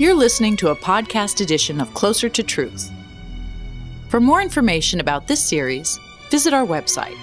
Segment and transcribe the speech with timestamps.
[0.00, 2.92] You're listening to a podcast edition of Closer to Truth.
[4.08, 5.98] For more information about this series,
[6.30, 7.16] visit our website,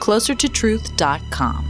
[0.00, 1.64] closertotruth.com.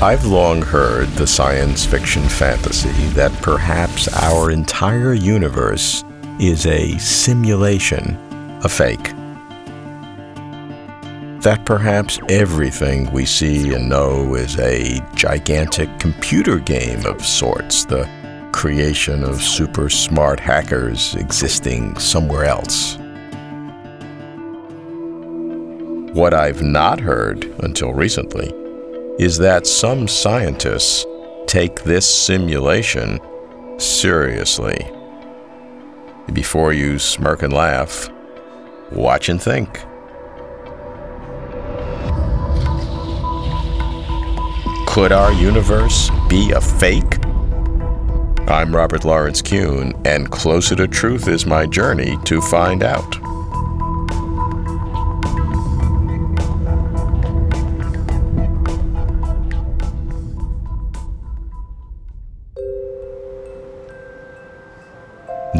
[0.00, 6.04] I've long heard the science fiction fantasy that perhaps our entire universe
[6.40, 8.18] is a simulation,
[8.64, 9.12] a fake.
[11.42, 18.08] That perhaps everything we see and know is a gigantic computer game of sorts, the
[18.52, 22.96] creation of super smart hackers existing somewhere else.
[26.14, 28.50] What I've not heard until recently
[29.18, 31.04] is that some scientists
[31.46, 33.20] take this simulation
[33.78, 34.78] seriously.
[36.32, 38.08] Before you smirk and laugh,
[38.94, 39.84] watch and think.
[44.86, 47.18] Could our universe be a fake?
[48.48, 53.33] I'm Robert Lawrence Kuhn, and Closer to Truth is my journey to find out.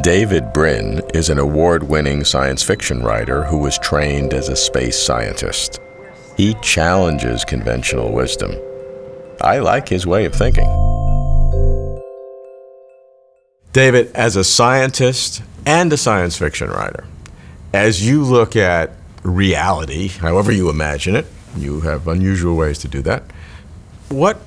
[0.05, 4.99] David Brin is an award winning science fiction writer who was trained as a space
[4.99, 5.81] scientist.
[6.37, 8.55] He challenges conventional wisdom.
[9.41, 10.67] I like his way of thinking.
[13.73, 17.07] David, as a scientist and a science fiction writer,
[17.73, 18.91] as you look at
[19.23, 21.25] reality, however you imagine it,
[21.57, 23.23] you have unusual ways to do that.
[24.11, 24.39] What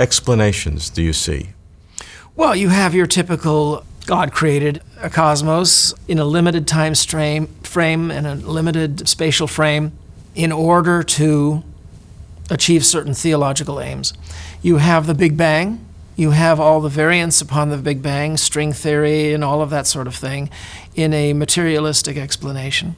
[0.00, 1.50] explanations do you see?
[2.34, 8.26] Well, you have your typical God created a cosmos in a limited time frame, and
[8.26, 9.92] a limited spatial frame
[10.34, 11.62] in order to
[12.48, 14.14] achieve certain theological aims.
[14.62, 15.84] You have the Big Bang,
[16.16, 19.86] you have all the variants upon the Big Bang, string theory, and all of that
[19.86, 20.48] sort of thing
[20.94, 22.96] in a materialistic explanation.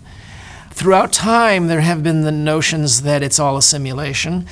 [0.70, 4.46] Throughout time, there have been the notions that it's all a simulation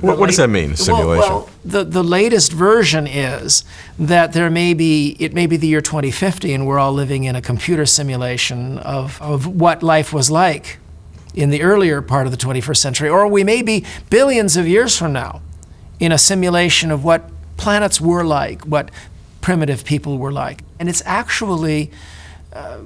[0.00, 1.30] what, what, does that mean, simulation?
[1.30, 3.64] Well, well, the, the latest version is
[3.98, 7.36] that there may be, it may be the year 2050 and we're all living in
[7.36, 10.78] a computer simulation of, of what life was like
[11.34, 13.08] in the earlier part of the 21st century.
[13.08, 15.42] Or we may be billions of years from now
[16.00, 18.90] in a simulation of what planets were like, what
[19.40, 20.62] primitive people were like.
[20.80, 21.90] And it's actually
[22.52, 22.78] uh,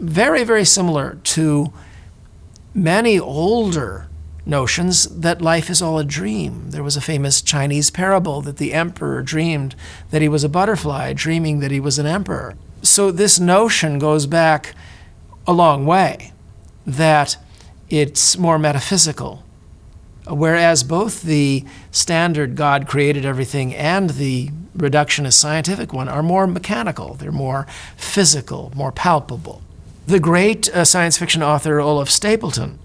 [0.00, 1.72] very, very similar to
[2.74, 4.08] many older
[4.46, 6.70] notions that life is all a dream.
[6.70, 9.74] There was a famous Chinese parable that the emperor dreamed
[10.10, 12.56] that he was a butterfly, dreaming that he was an emperor.
[12.82, 14.74] So this notion goes back
[15.46, 16.32] a long way
[16.86, 17.36] that
[17.90, 19.42] it's more metaphysical.
[20.28, 27.14] Whereas both the standard God created everything and the reductionist scientific one are more mechanical,
[27.14, 29.62] they're more physical, more palpable.
[30.06, 32.76] The great uh, science fiction author Olaf Stapledon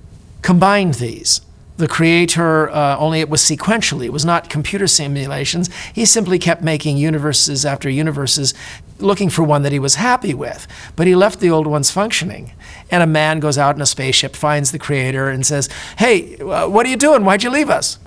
[0.42, 1.42] combined these
[1.82, 4.06] the creator, uh, only it was sequentially.
[4.06, 5.70] It was not computer simulations.
[5.94, 8.54] He simply kept making universes after universes,
[9.00, 10.68] looking for one that he was happy with.
[10.96, 12.54] But he left the old ones functioning.
[12.90, 16.70] And a man goes out in a spaceship, finds the creator, and says, Hey, uh,
[16.70, 17.26] what are you doing?
[17.26, 18.00] Why'd you leave us?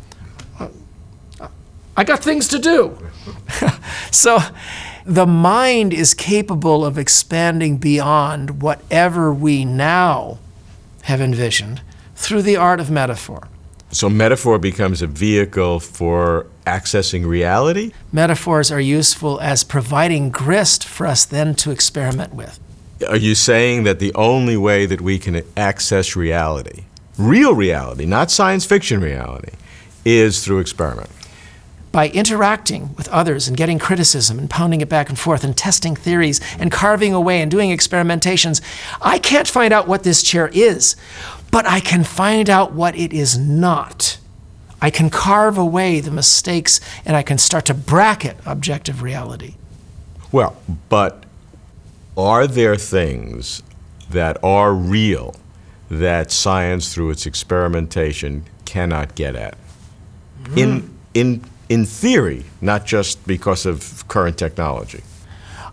[1.96, 2.98] I got things to do.
[4.10, 4.38] so
[5.04, 10.38] the mind is capable of expanding beyond whatever we now
[11.02, 11.82] have envisioned
[12.16, 13.48] through the art of metaphor.
[13.94, 17.92] So metaphor becomes a vehicle for accessing reality?
[18.12, 22.58] Metaphors are useful as providing grist for us then to experiment with.
[23.08, 28.32] Are you saying that the only way that we can access reality, real reality, not
[28.32, 29.52] science fiction reality,
[30.04, 31.08] is through experiment?
[31.92, 35.94] By interacting with others and getting criticism and pounding it back and forth and testing
[35.94, 38.60] theories and carving away and doing experimentations,
[39.00, 40.96] I can't find out what this chair is
[41.54, 44.18] but I can find out what it is not.
[44.82, 49.54] I can carve away the mistakes and I can start to bracket objective reality.
[50.32, 50.56] Well,
[50.88, 51.22] but
[52.16, 53.62] are there things
[54.10, 55.36] that are real
[55.88, 59.56] that science, through its experimentation, cannot get at?
[60.42, 60.58] Mm.
[60.58, 65.04] In, in, in theory, not just because of current technology.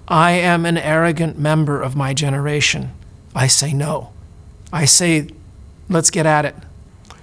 [0.07, 2.91] I am an arrogant member of my generation.
[3.33, 4.13] I say no.
[4.71, 5.29] I say
[5.91, 6.55] Let's get at it.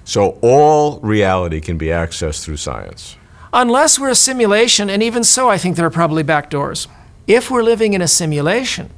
[0.04, 3.16] So all reality can be accessed through science.
[3.52, 6.86] Unless we're a simulation, and even so, I think there are probably back doors.
[7.26, 8.90] If we're living in a simulation,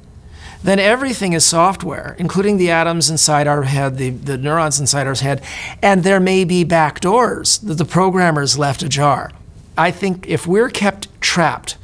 [0.61, 5.15] then everything is software, including the atoms inside our head, the, the neurons inside our
[5.15, 5.41] head,
[5.81, 9.31] and there may be back doors that the programmers left ajar.
[9.77, 11.77] I think if we're kept trapped,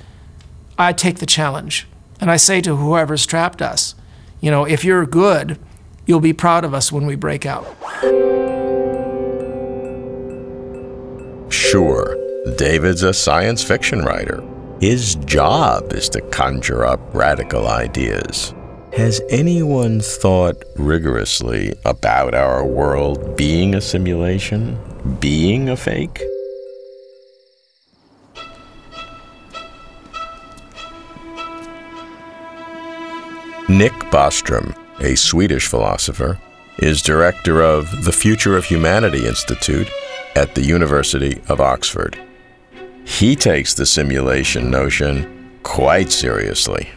[0.78, 1.88] I take the challenge.
[2.19, 3.95] And I say to whoever's trapped us,
[4.42, 5.57] you know, if you're good,
[6.07, 7.68] you'll be proud of us when we break out.
[11.51, 12.18] Sure,
[12.57, 14.44] David's a science fiction writer.
[14.81, 18.54] His job is to conjure up radical ideas.
[18.94, 24.80] Has anyone thought rigorously about our world being a simulation,
[25.19, 26.21] being a fake?
[33.69, 36.40] Nick Bostrom, a Swedish philosopher,
[36.80, 39.90] is director of the Future of Humanity Institute
[40.36, 42.20] at the University of Oxford.
[43.06, 46.90] He takes the simulation notion quite seriously.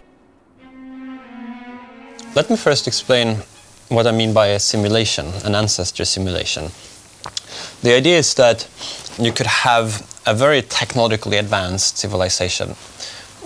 [2.34, 3.38] Let me first explain
[3.88, 6.70] what I mean by a simulation, an ancestor simulation.
[7.82, 8.68] The idea is that
[9.18, 12.76] you could have a very technologically advanced civilization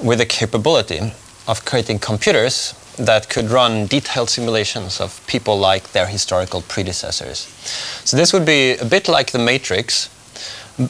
[0.03, 1.12] with the capability
[1.47, 7.38] of creating computers that could run detailed simulations of people like their historical predecessors.
[8.05, 10.11] So this would be a bit like the Matrix,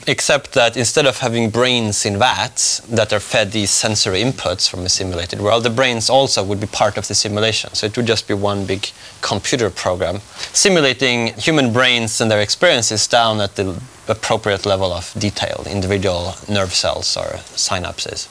[0.07, 4.81] except that instead of having brains in vats that are fed these sensory inputs from
[4.81, 7.73] a simulated world, the brains also would be part of the simulation.
[7.75, 8.89] So it would just be one big
[9.21, 10.21] computer program
[10.53, 13.79] simulating human brains and their experiences down at the
[14.09, 18.29] appropriate level of detail, individual nerve cells or synapses.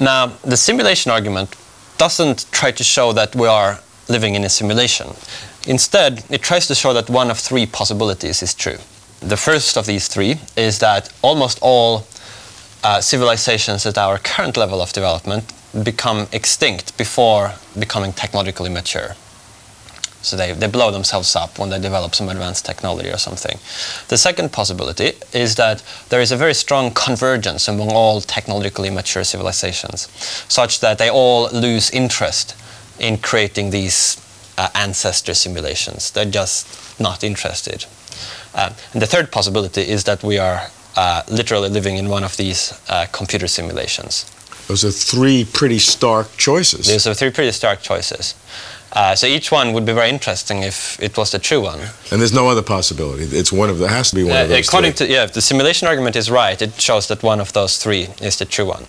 [0.00, 1.54] Now, the simulation argument
[2.02, 3.78] doesn't try to show that we are
[4.08, 5.06] living in a simulation.
[5.68, 8.78] Instead, it tries to show that one of three possibilities is true.
[9.20, 12.04] The first of these three is that almost all
[12.82, 15.44] uh, civilizations at our current level of development
[15.84, 19.14] become extinct before becoming technologically mature.
[20.22, 23.58] So they, they blow themselves up when they develop some advanced technology or something.
[24.08, 29.24] The second possibility is that there is a very strong convergence among all technologically mature
[29.24, 30.08] civilizations,
[30.48, 32.56] such that they all lose interest
[32.98, 34.16] in creating these
[34.58, 36.10] uh, ancestor simulations.
[36.10, 37.86] They're just not interested.
[38.54, 42.36] Uh, and the third possibility is that we are uh, literally living in one of
[42.36, 44.30] these uh, computer simulations.
[44.68, 46.86] Those are three pretty stark choices.
[46.86, 48.34] Those are three pretty stark choices.
[48.92, 51.80] Uh, so each one would be very interesting if it was the true one.
[52.10, 53.24] And there's no other possibility.
[53.24, 54.68] It's one of there has to be one uh, of those.
[54.68, 55.06] According three.
[55.06, 58.08] to yeah, if the simulation argument is right, it shows that one of those three
[58.20, 58.84] is the true one.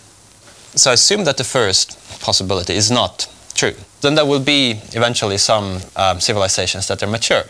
[0.76, 3.76] So assume that the first possibility is not true.
[4.02, 7.44] Then there will be eventually some um, civilizations that are mature.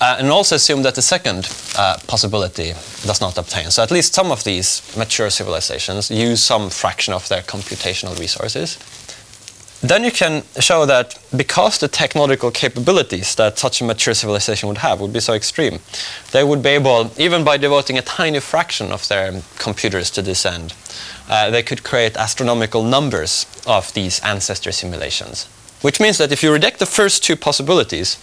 [0.00, 1.48] Uh, and also assume that the second
[1.78, 2.72] uh, possibility
[3.06, 3.70] does not obtain.
[3.70, 8.76] So at least some of these mature civilizations use some fraction of their computational resources
[9.82, 14.78] then you can show that because the technological capabilities that such a mature civilization would
[14.78, 15.80] have would be so extreme,
[16.32, 20.46] they would be able, even by devoting a tiny fraction of their computers to this
[20.46, 20.74] end,
[21.28, 25.44] uh, they could create astronomical numbers of these ancestor simulations.
[25.82, 28.16] Which means that if you reject the first two possibilities,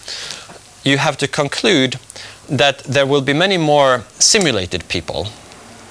[0.82, 1.98] you have to conclude
[2.48, 5.28] that there will be many more simulated people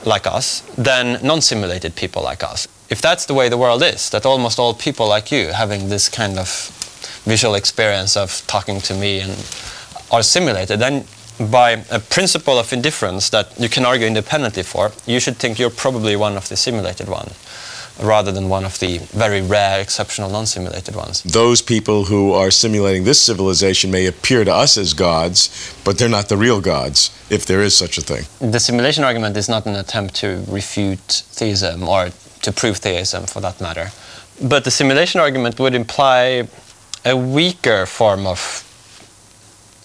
[0.05, 4.11] like us than non simulated people like us if that's the way the world is,
[4.11, 6.47] that almost all people like you having this kind of
[7.25, 9.31] visual experience of talking to me and
[10.11, 11.03] are simulated, then
[11.49, 15.77] by a principle of indifference that you can argue independently for, you should think you're
[15.85, 17.31] probably one of the simulated one
[18.01, 21.23] rather than one of the very rare, exceptional, non-simulated ones.
[21.23, 25.49] Those people who are simulating this civilization may appear to us as gods,
[25.83, 28.23] but they're not the real gods, if there is such a thing.
[28.51, 32.11] The simulation argument is not an attempt to refute theism or
[32.43, 33.89] to prove theism for that matter.
[34.41, 36.47] But the simulation argument would imply
[37.05, 38.39] a weaker form of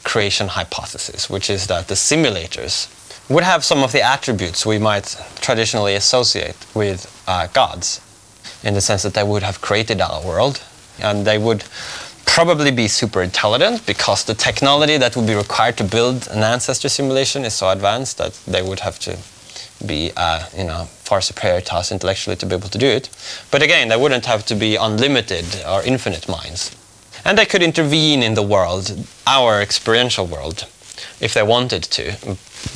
[0.04, 2.88] creation hypothesis, which is that the simulators
[3.28, 8.00] would have some of the attributes we might traditionally associate with uh, gods,
[8.64, 10.62] in the sense that they would have created our world,
[11.02, 11.64] and they would
[12.24, 16.88] probably be super intelligent because the technology that would be required to build an ancestor
[16.88, 19.16] simulation is so advanced that they would have to
[19.86, 23.08] be uh, you know far superior to us intellectually to be able to do it.
[23.50, 26.76] But again, they wouldn't have to be unlimited or infinite minds.
[27.24, 28.84] And they could intervene in the world,
[29.26, 30.66] our experiential world,
[31.20, 32.04] if they wanted to,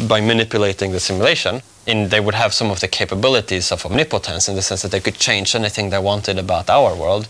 [0.08, 1.62] by manipulating the simulation.
[1.86, 5.00] And they would have some of the capabilities of omnipotence in the sense that they
[5.00, 7.28] could change anything they wanted about our world.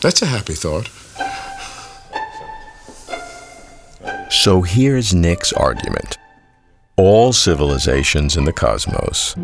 [0.00, 0.88] That's a happy thought.
[4.30, 6.18] So here's Nick's argument
[6.96, 9.34] all civilizations in the cosmos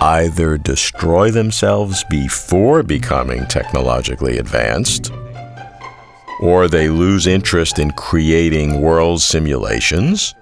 [0.00, 5.10] either destroy themselves before becoming technologically advanced
[6.40, 10.34] or they lose interest in creating world simulations.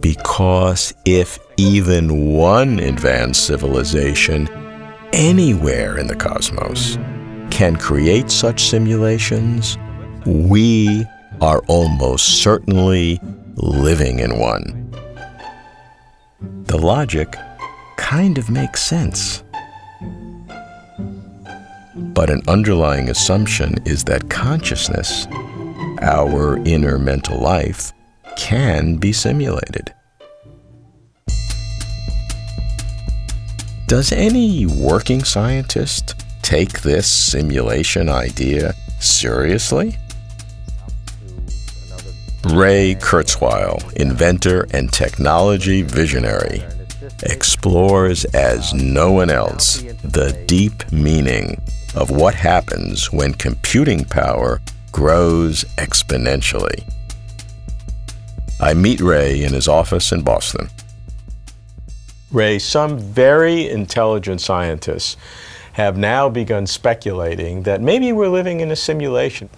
[0.00, 4.48] Because if even one advanced civilization
[5.12, 6.96] anywhere in the cosmos
[7.50, 9.78] can create such simulations,
[10.26, 11.04] we
[11.40, 13.20] are almost certainly
[13.56, 14.83] living in one.
[16.64, 17.36] The logic
[17.96, 19.42] kind of makes sense.
[21.96, 25.26] But an underlying assumption is that consciousness,
[26.00, 27.92] our inner mental life,
[28.36, 29.94] can be simulated.
[33.86, 39.96] Does any working scientist take this simulation idea seriously?
[42.52, 46.62] Ray Kurzweil, inventor and technology visionary,
[47.22, 51.58] explores as no one else the deep meaning
[51.94, 54.60] of what happens when computing power
[54.92, 56.84] grows exponentially.
[58.60, 60.68] I meet Ray in his office in Boston.
[62.30, 65.16] Ray, some very intelligent scientists
[65.74, 69.48] have now begun speculating that maybe we're living in a simulation.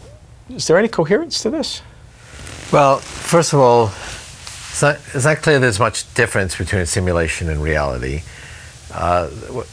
[0.49, 1.83] Is there any coherence to this?
[2.73, 7.63] Well, first of all, it's not, it's not clear there's much difference between simulation and
[7.63, 8.23] reality.
[8.93, 9.29] Uh,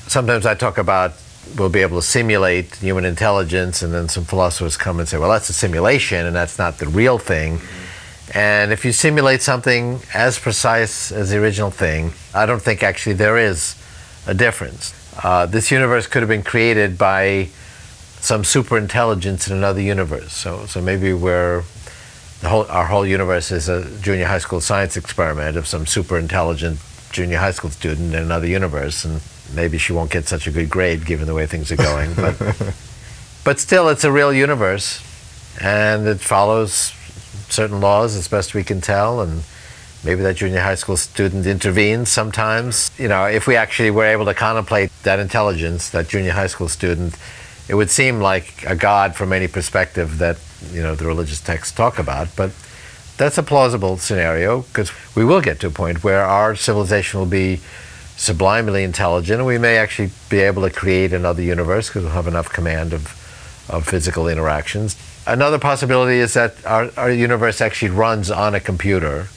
[0.07, 1.13] sometimes I talk about
[1.57, 5.29] we'll be able to simulate human intelligence, and then some philosophers come and say, well,
[5.29, 7.59] that's a simulation, and that's not the real thing.
[8.33, 13.13] And if you simulate something as precise as the original thing, I don't think actually
[13.13, 13.75] there is
[14.27, 14.93] a difference.
[15.23, 17.49] Uh, this universe could have been created by
[18.19, 20.31] some super intelligence in another universe.
[20.31, 21.63] So, so maybe we're
[22.43, 26.79] whole, our whole universe is a junior high school science experiment of some super intelligent
[27.11, 29.21] junior high school student in another universe, and
[29.53, 32.13] maybe she won't get such a good grade given the way things are going.
[32.15, 32.75] But,
[33.43, 35.01] but still, it's a real universe,
[35.61, 36.93] and it follows
[37.49, 39.43] certain laws as best we can tell, and
[40.03, 42.91] maybe that junior high school student intervenes sometimes.
[42.97, 46.69] You know, if we actually were able to contemplate that intelligence, that junior high school
[46.69, 47.17] student,
[47.67, 50.37] it would seem like a god from any perspective that
[50.71, 52.51] you know the religious texts talk about, but
[53.17, 57.27] that's a plausible scenario because we will get to a point where our civilization will
[57.27, 57.61] be
[58.15, 62.27] sublimely intelligent and we may actually be able to create another universe because we'll have
[62.27, 63.07] enough command of,
[63.69, 64.95] of physical interactions.
[65.25, 69.27] Another possibility is that our, our universe actually runs on a computer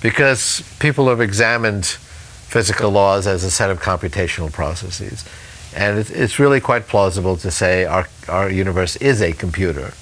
[0.00, 5.24] because people have examined physical laws as a set of computational processes.
[5.74, 9.92] And it's really quite plausible to say our, our universe is a computer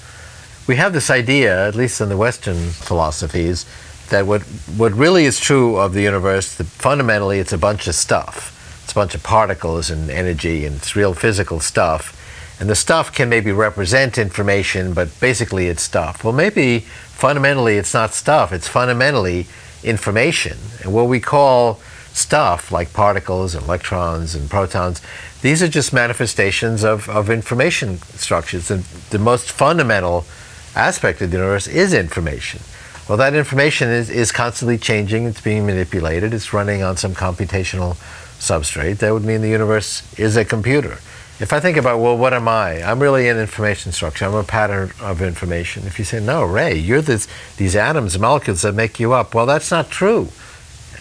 [0.67, 3.65] we have this idea, at least in the Western philosophies,
[4.09, 4.41] that what,
[4.77, 8.51] what really is true of the universe, fundamentally it's a bunch of stuff.
[8.83, 12.21] It's a bunch of particles and energy, and it's real physical stuff.
[12.59, 16.23] And the stuff can maybe represent information, but basically it's stuff.
[16.23, 19.47] Well, maybe fundamentally it's not stuff, it's fundamentally
[19.83, 20.57] information.
[20.81, 21.79] And what we call
[22.13, 25.01] stuff, like particles and electrons and protons,
[25.41, 28.71] these are just manifestations of, of information structures.
[28.71, 30.25] And the most fundamental
[30.75, 32.61] aspect of the universe is information.
[33.07, 37.95] Well, that information is, is constantly changing, it's being manipulated, it's running on some computational
[38.39, 38.97] substrate.
[38.97, 40.97] That would mean the universe is a computer.
[41.37, 42.81] If I think about, well, what am I?
[42.81, 44.25] I'm really an information structure.
[44.25, 45.85] I'm a pattern of information.
[45.85, 47.27] If you say, no, Ray, you're this,
[47.57, 50.29] these atoms, molecules that make you up, well, that's not true.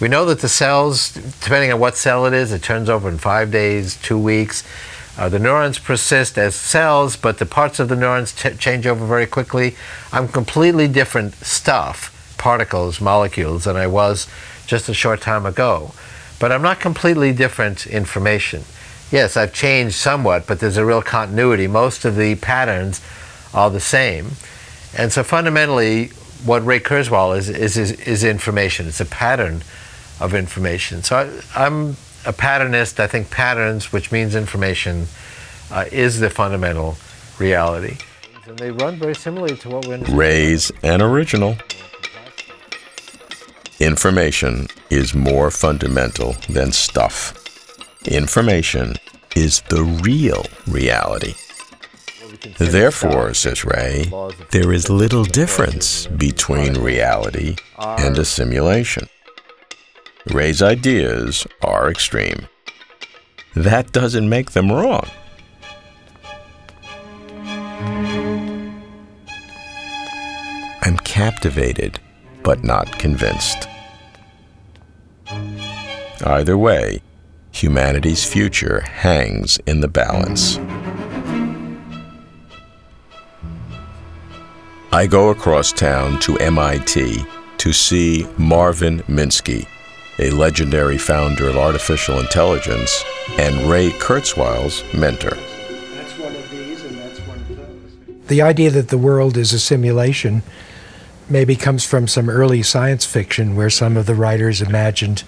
[0.00, 3.16] We know that the cells, depending on what cell it is, it turns over in
[3.16, 4.64] five days, two weeks.
[5.16, 9.06] Uh, the neurons persist as cells, but the parts of the neurons t- change over
[9.06, 9.76] very quickly.
[10.12, 14.26] I'm completely different stuff, particles, molecules, than I was
[14.66, 15.92] just a short time ago.
[16.40, 18.64] But I'm not completely different information.
[19.12, 21.68] Yes, I've changed somewhat, but there's a real continuity.
[21.68, 23.00] Most of the patterns
[23.52, 24.33] are the same.
[24.99, 26.09] And so fundamentally,
[26.44, 28.88] what Ray Kurzweil is, is, is, is information.
[28.88, 29.62] It's a pattern
[30.21, 31.02] of information.
[31.02, 35.06] So I, I'm a patternist, I think patterns, which means information,
[35.70, 36.96] uh, is the fundamental
[37.38, 37.96] reality.
[38.46, 40.18] And they run very similarly to what we understand.
[40.18, 41.56] Ray's an original.
[43.80, 47.40] Information is more fundamental than stuff.
[48.06, 48.96] Information
[49.34, 51.34] is the real reality.
[52.58, 54.10] Therefore, says Ray,
[54.50, 59.08] there is little difference between reality and a simulation.
[60.32, 62.48] Ray's ideas are extreme.
[63.54, 65.06] That doesn't make them wrong.
[70.82, 72.00] I'm captivated,
[72.42, 73.68] but not convinced.
[76.24, 77.02] Either way,
[77.52, 80.58] humanity's future hangs in the balance.
[84.90, 87.24] I go across town to MIT
[87.58, 89.66] to see Marvin Minsky,
[90.18, 93.04] a legendary founder of artificial intelligence
[93.38, 95.37] and Ray Kurzweil's mentor.
[95.94, 98.26] That's one of these, and that's one of those.
[98.28, 100.42] The idea that the world is a simulation
[101.28, 105.25] maybe comes from some early science fiction where some of the writers imagined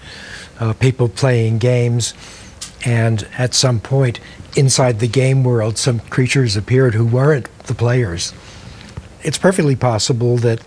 [0.59, 2.13] uh, people playing games,
[2.85, 4.19] and at some point
[4.55, 8.33] inside the game world, some creatures appeared who weren't the players.
[9.23, 10.63] It's perfectly possible that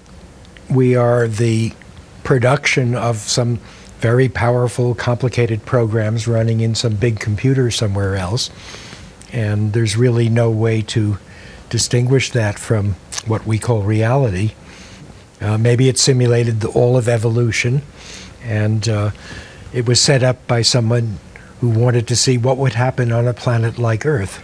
[0.68, 1.72] we are the
[2.22, 3.58] production of some
[4.00, 8.50] very powerful, complicated programs running in some big computer somewhere else,
[9.32, 11.18] and there's really no way to
[11.68, 12.94] distinguish that from
[13.26, 14.52] what we call reality.
[15.40, 17.82] Uh, maybe it simulated the, all of evolution,
[18.42, 19.10] and uh,
[19.72, 21.18] it was set up by someone
[21.60, 24.42] who wanted to see what would happen on a planet like Earth.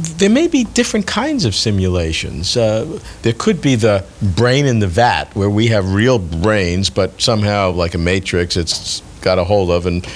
[0.00, 2.56] There may be different kinds of simulations.
[2.56, 7.20] Uh, there could be the brain in the vat, where we have real brains, but
[7.20, 10.06] somehow, like a matrix, it's got a hold of and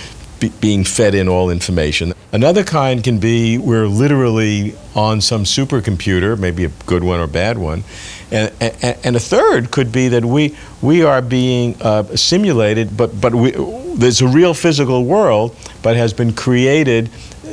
[0.40, 2.14] be, being fed in all information.
[2.32, 7.58] Another kind can be we're literally on some supercomputer, maybe a good one or bad
[7.58, 7.84] one.
[8.30, 13.20] And, and, and a third could be that we, we are being uh, simulated, but,
[13.20, 13.52] but we,
[13.96, 17.10] there's a real physical world, but has been created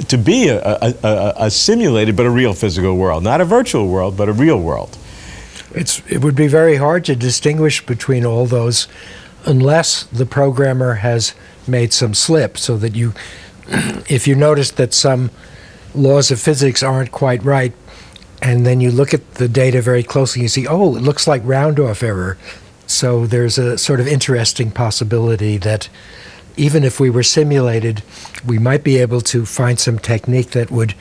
[0.07, 3.23] to be a, a, a, a simulated but a real physical world.
[3.23, 4.97] Not a virtual world, but a real world.
[5.73, 8.87] It's, it would be very hard to distinguish between all those
[9.45, 11.33] unless the programmer has
[11.67, 13.13] made some slip so that you,
[14.09, 15.31] if you notice that some
[15.95, 17.73] laws of physics aren't quite right,
[18.41, 21.41] and then you look at the data very closely, you see, oh, it looks like
[21.45, 22.37] round off error.
[22.87, 25.89] So there's a sort of interesting possibility that
[26.61, 28.03] even if we were simulated,
[28.45, 30.93] we might be able to find some technique that would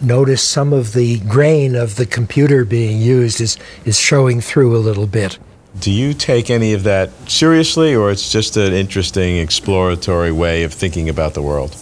[0.00, 4.78] notice some of the grain of the computer being used is, is showing through a
[4.78, 5.36] little bit.
[5.80, 10.72] Do you take any of that seriously, or it's just an interesting exploratory way of
[10.72, 11.76] thinking about the world?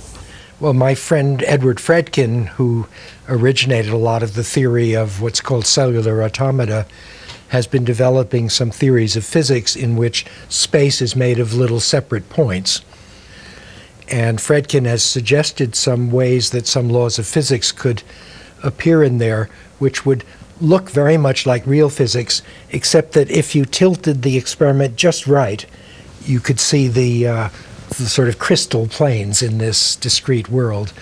[0.58, 2.86] Well, my friend Edward Fredkin, who
[3.28, 6.86] originated a lot of the theory of what's called cellular automata,
[7.48, 12.30] has been developing some theories of physics in which space is made of little separate
[12.30, 12.80] points.
[14.10, 18.02] And Fredkin has suggested some ways that some laws of physics could
[18.62, 20.24] appear in there, which would
[20.60, 25.64] look very much like real physics, except that if you tilted the experiment just right,
[26.24, 27.48] you could see the, uh,
[27.90, 30.92] the sort of crystal planes in this discrete world.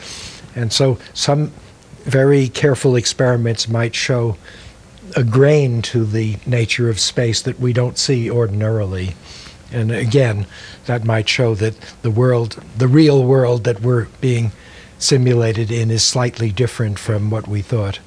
[0.55, 1.53] And so some
[2.05, 4.37] very careful experiments might show
[5.15, 9.15] a grain to the nature of space that we don't see ordinarily.
[9.73, 10.47] And again,
[10.87, 14.53] that might show that the world, the real world that we're being
[14.99, 17.99] simulated in, is slightly different from what we thought.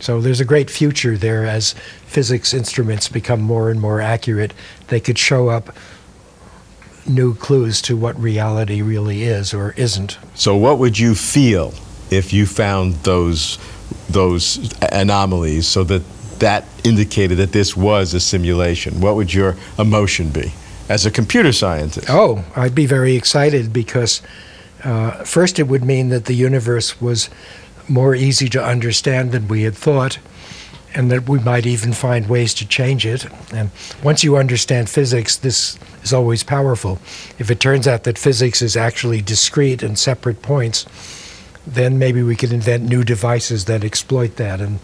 [0.00, 1.74] So there's a great future there as
[2.06, 4.52] physics instruments become more and more accurate.
[4.88, 5.74] They could show up
[7.06, 10.18] new clues to what reality really is or isn't.
[10.34, 11.72] So, what would you feel
[12.10, 13.58] if you found those
[14.10, 16.02] those anomalies so that
[16.40, 19.00] that indicated that this was a simulation?
[19.00, 20.52] What would your emotion be
[20.88, 22.08] as a computer scientist?
[22.08, 24.22] Oh, I'd be very excited because
[24.84, 27.30] uh, first it would mean that the universe was
[27.88, 30.18] more easy to understand than we had thought,
[30.94, 33.26] and that we might even find ways to change it.
[33.52, 33.70] And
[34.02, 36.98] once you understand physics, this is always powerful.
[37.38, 40.86] If it turns out that physics is actually discrete and separate points,
[41.66, 44.60] then maybe we could invent new devices that exploit that.
[44.60, 44.78] And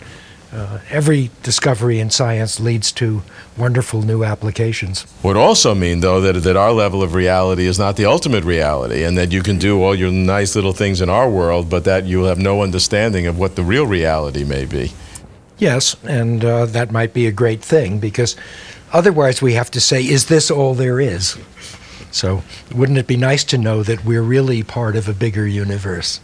[0.52, 3.22] uh, every discovery in science leads to
[3.56, 5.06] wonderful new applications.
[5.22, 9.02] Would also mean, though, that, that our level of reality is not the ultimate reality,
[9.04, 12.04] and that you can do all your nice little things in our world, but that
[12.04, 14.92] you have no understanding of what the real reality may be.
[15.58, 18.36] Yes, and uh, that might be a great thing because
[18.92, 21.38] otherwise we have to say, is this all there is?
[22.10, 22.42] So,
[22.74, 26.20] wouldn't it be nice to know that we're really part of a bigger universe?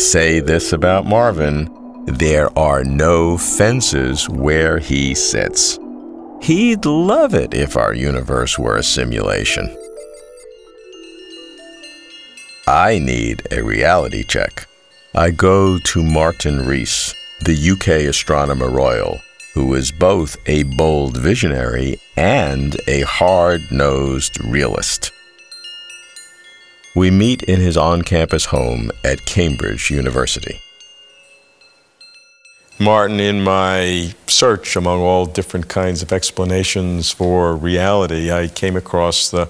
[0.00, 1.68] Say this about Marvin
[2.06, 5.78] there are no fences where he sits.
[6.40, 9.76] He'd love it if our universe were a simulation.
[12.66, 14.66] I need a reality check.
[15.14, 19.20] I go to Martin Rees, the UK Astronomer Royal,
[19.52, 25.12] who is both a bold visionary and a hard nosed realist.
[26.94, 30.60] We meet in his on campus home at Cambridge University.
[32.78, 39.30] Martin, in my search among all different kinds of explanations for reality, I came across
[39.30, 39.48] the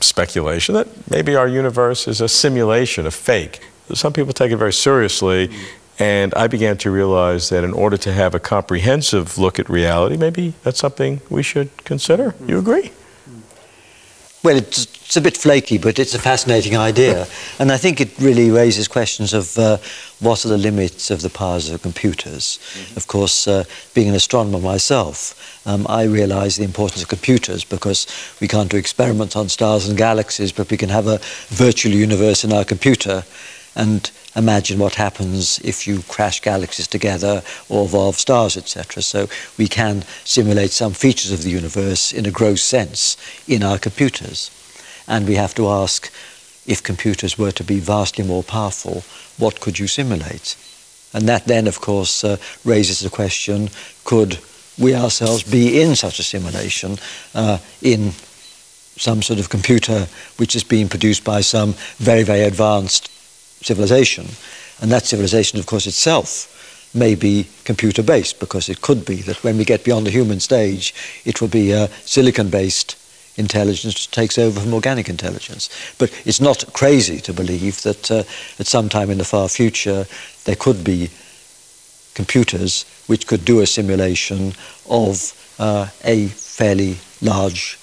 [0.00, 3.60] speculation that maybe our universe is a simulation, a fake.
[3.92, 5.50] Some people take it very seriously
[5.98, 10.16] And I began to realize that in order to have a comprehensive look at reality,
[10.16, 12.34] maybe that's something we should consider.
[12.46, 12.92] You agree?
[14.46, 17.26] Well, it's, it's a bit flaky, but it's a fascinating idea.
[17.58, 19.78] And I think it really raises questions of uh,
[20.20, 22.60] what are the limits of the powers of computers.
[22.74, 22.96] Mm-hmm.
[22.96, 28.06] Of course, uh, being an astronomer myself, um, I realize the importance of computers because
[28.40, 32.44] we can't do experiments on stars and galaxies, but we can have a virtual universe
[32.44, 33.24] in our computer
[33.74, 39.02] and imagine what happens if you crash galaxies together or evolve stars, etc.
[39.02, 43.16] So we can simulate some features of the universe in a gross sense
[43.48, 44.50] in our computers.
[45.08, 46.12] And we have to ask
[46.66, 49.04] if computers were to be vastly more powerful,
[49.38, 50.56] what could you simulate?
[51.14, 53.70] And that then, of course, uh, raises the question
[54.04, 54.38] could
[54.78, 56.98] we ourselves be in such a simulation
[57.34, 58.12] uh, in
[58.98, 63.10] some sort of computer which is being produced by some very, very advanced
[63.66, 64.26] civilization.
[64.80, 66.52] And that civilization, of course, itself
[66.94, 70.40] may be computer based because it could be that when we get beyond the human
[70.40, 72.96] stage, it will be a silicon based
[73.36, 75.68] intelligence takes over from organic intelligence.
[75.98, 78.22] But it's not crazy to believe that uh,
[78.58, 80.06] at some time in the far future
[80.44, 81.10] there could be
[82.14, 84.54] computers which could do a simulation
[84.88, 87.76] of uh, a fairly large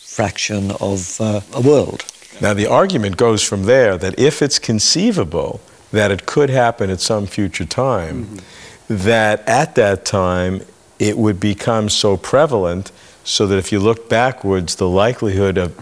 [0.00, 2.04] fraction of uh, a world.
[2.40, 5.60] Now, the argument goes from there that if it's conceivable
[5.92, 8.96] that it could happen at some future time, mm-hmm.
[9.04, 10.62] that at that time
[10.98, 12.90] it would become so prevalent
[13.22, 15.72] so that if you look backwards, the likelihood of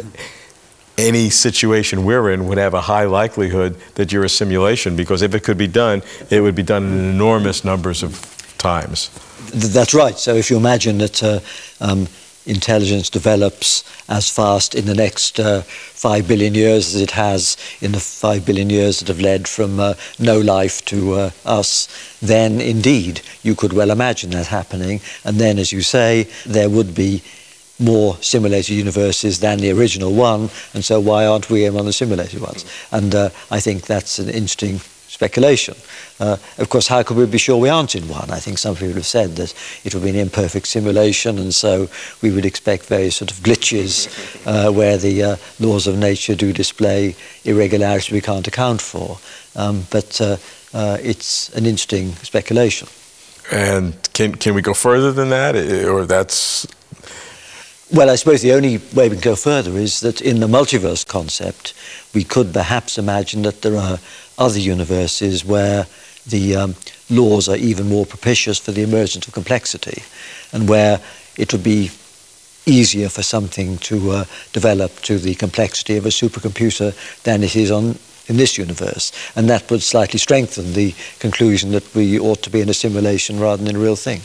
[0.99, 5.35] any situation we're in would have a high likelihood that you're a simulation because if
[5.35, 9.11] it could be done, it would be done in enormous numbers of times.
[9.55, 10.19] That's right.
[10.19, 11.41] So if you imagine that uh,
[11.81, 12.07] um,
[12.47, 17.93] intelligence develops as fast in the next uh, five billion years as it has in
[17.93, 21.89] the five billion years that have led from uh, no life to uh, us,
[22.21, 25.01] then indeed you could well imagine that happening.
[25.25, 27.23] And then, as you say, there would be
[27.79, 32.41] more simulated universes than the original one, and so why aren't we among the simulated
[32.41, 32.65] ones?
[32.93, 34.81] And uh, I think that's an interesting
[35.23, 35.77] speculation.
[36.19, 38.29] Uh, of course, how could we be sure we aren't in one?
[38.31, 39.55] I think some people have said that
[39.85, 41.89] it would be an imperfect simulation, and so
[42.23, 44.09] we would expect various sort of glitches
[44.47, 49.19] uh, where the uh, laws of nature do display irregularities we can't account for.
[49.55, 50.37] Um, but uh,
[50.75, 52.89] uh, it's an interesting speculation.
[53.53, 55.55] And can, can we go further than that,
[55.87, 56.67] or that's
[57.93, 61.07] well, I suppose the only way we can go further is that in the multiverse
[61.07, 61.75] concept,
[62.15, 63.99] we could perhaps imagine that there are
[64.39, 65.87] other universes where
[66.27, 66.75] the um,
[67.11, 70.03] laws are even more propitious for the emergence of complexity
[70.53, 71.01] and where
[71.37, 71.91] it would be
[72.65, 77.71] easier for something to uh, develop to the complexity of a supercomputer than it is
[77.71, 79.13] on in this universe.
[79.35, 83.41] And that would slightly strengthen the conclusion that we ought to be in a simulation
[83.41, 84.21] rather than in a real thing.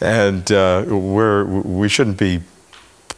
[0.00, 2.42] And uh, we're, we shouldn't be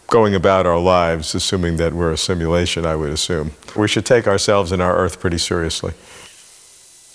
[0.09, 3.53] going about our lives assuming that we're a simulation, I would assume.
[3.77, 5.93] We should take ourselves and our Earth pretty seriously.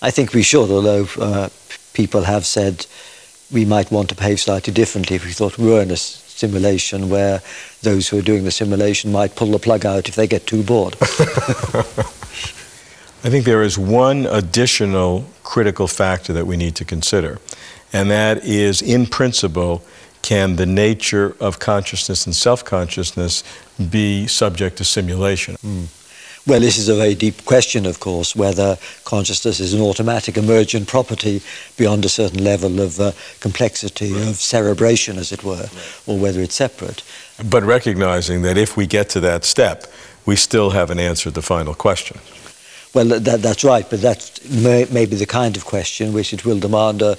[0.02, 1.48] I think we should, although uh,
[1.92, 2.86] people have said
[3.52, 7.10] we might want to behave slightly differently if we thought we were in a simulation
[7.10, 7.42] where
[7.82, 10.62] those who are doing the simulation might pull the plug out if they get too
[10.62, 10.96] bored.
[13.22, 17.38] I think there is one additional critical factor that we need to consider,
[17.92, 19.82] and that is, in principle,
[20.22, 23.42] can the nature of consciousness and self consciousness
[23.90, 25.56] be subject to simulation?
[25.56, 25.86] Mm.
[26.46, 30.88] Well, this is a very deep question, of course, whether consciousness is an automatic emergent
[30.88, 31.42] property
[31.76, 34.28] beyond a certain level of uh, complexity, right.
[34.28, 36.02] of cerebration, as it were, right.
[36.06, 37.02] or whether it's separate.
[37.48, 39.84] But recognizing that if we get to that step,
[40.24, 42.18] we still haven't answered the final question.
[42.94, 46.44] Well, that, that's right, but that may, may be the kind of question which it
[46.44, 47.16] will demand a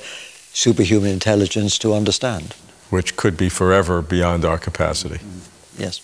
[0.53, 2.55] superhuman intelligence to understand.
[2.91, 5.19] Which could be forever beyond our capacity.
[5.77, 5.99] Yes.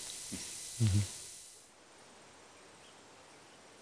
[0.83, 0.99] Mm-hmm.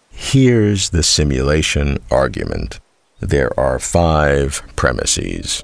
[0.09, 2.79] Here's the simulation argument.
[3.21, 5.63] There are five premises.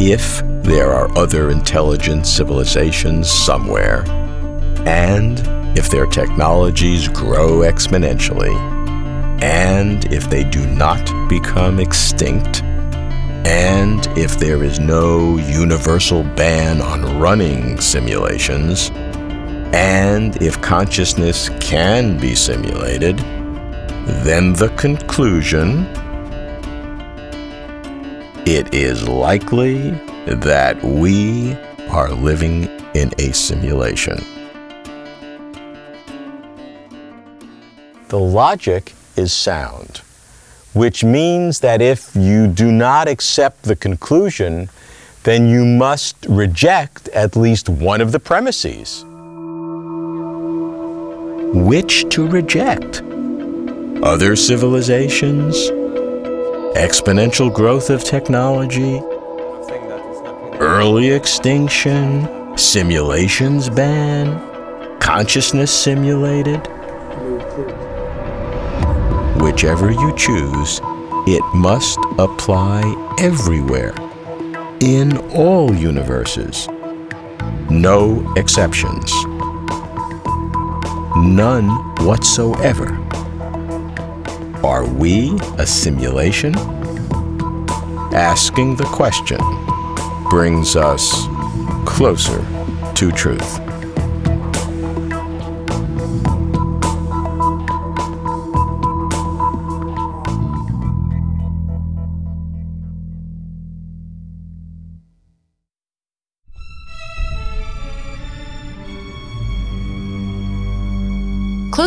[0.00, 4.04] If there are other intelligent civilizations somewhere,
[4.86, 5.40] and
[5.78, 8.54] if their technologies grow exponentially,
[9.42, 12.62] and if they do not become extinct,
[13.44, 18.90] and if there is no universal ban on running simulations,
[19.74, 23.18] and if consciousness can be simulated,
[24.24, 25.86] then the conclusion
[28.44, 29.90] it is likely
[30.26, 31.54] that we
[31.90, 34.18] are living in a simulation.
[38.08, 40.02] The logic is sound.
[40.72, 44.68] Which means that if you do not accept the conclusion,
[45.24, 49.04] then you must reject at least one of the premises.
[51.54, 53.02] Which to reject?
[54.02, 55.56] Other civilizations?
[56.76, 59.00] Exponential growth of technology?
[60.58, 62.56] Early extinction?
[62.56, 64.98] Simulations ban?
[64.98, 66.66] Consciousness simulated?
[69.36, 70.80] Whichever you choose,
[71.26, 72.82] it must apply
[73.18, 73.94] everywhere,
[74.80, 76.68] in all universes.
[77.70, 79.12] No exceptions.
[81.16, 81.68] None
[82.04, 82.98] whatsoever.
[84.64, 86.54] Are we a simulation?
[88.14, 89.38] Asking the question
[90.28, 91.26] brings us
[91.86, 92.44] closer
[92.94, 93.71] to truth.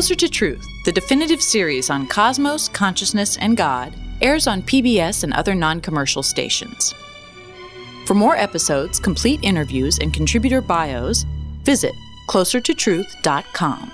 [0.05, 5.33] Closer to Truth, the definitive series on cosmos, consciousness, and God, airs on PBS and
[5.33, 6.93] other non commercial stations.
[8.05, 11.25] For more episodes, complete interviews, and contributor bios,
[11.63, 11.91] visit
[12.29, 13.91] closertotruth.com.